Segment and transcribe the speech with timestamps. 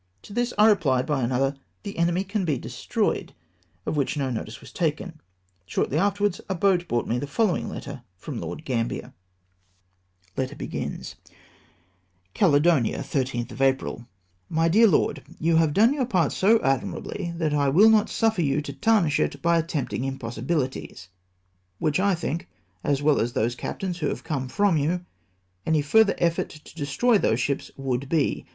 [0.23, 3.33] To this I rephed by another," The enemy can he destroyed;"
[3.85, 5.21] of which no notice was taken.
[5.67, 9.13] Shortly afterwards a boat brought me the followino letter from Lord Gambler:—
[10.35, 11.15] 394 LOKD GAMBIER'S EVASIVENESS."
[12.33, 14.07] Caledonia, 13th of April."
[14.59, 15.57] My dear Lord,— You.
[15.57, 19.39] have done your part so achnirahlij that I ivill not suffer you to tarnish it
[19.43, 21.09] by attempting impos sibilities*,
[21.77, 22.49] which I think,
[22.83, 25.05] as well as those captains who have come from you,
[25.67, 28.47] any further effort to destroy those ships would be.